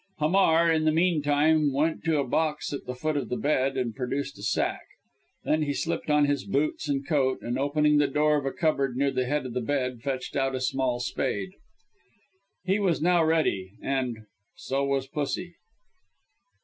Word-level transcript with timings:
Hamar, 0.17 0.71
in 0.71 0.85
the 0.85 0.91
meanwhile 0.91 1.61
went 1.71 2.03
to 2.05 2.17
a 2.17 2.27
box 2.27 2.73
at 2.73 2.85
the 2.87 2.95
foot 2.95 3.15
of 3.15 3.29
the 3.29 3.37
bed 3.37 3.77
and 3.77 3.93
produced 3.95 4.35
a 4.39 4.41
sack. 4.41 4.81
Then 5.43 5.61
he 5.61 5.75
slipped 5.75 6.09
on 6.09 6.25
his 6.25 6.43
boots 6.43 6.89
and 6.89 7.07
coat, 7.07 7.43
and 7.43 7.59
opening 7.59 7.99
the 7.99 8.07
door 8.07 8.37
of 8.39 8.47
a 8.47 8.51
cupboard 8.51 8.97
near 8.97 9.11
the 9.11 9.27
head 9.27 9.45
of 9.45 9.53
the 9.53 9.61
bed 9.61 10.01
fetched 10.01 10.35
out 10.35 10.55
a 10.55 10.59
small 10.59 10.99
spade. 10.99 11.51
He 12.65 12.79
was 12.79 12.99
now 12.99 13.23
ready; 13.23 13.73
and 13.79 14.25
so 14.55 14.83
was 14.83 15.05
pussy. 15.05 15.53